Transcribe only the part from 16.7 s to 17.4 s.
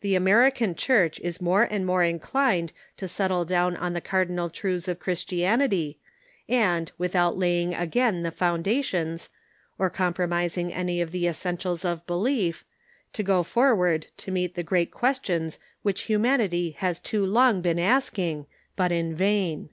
has too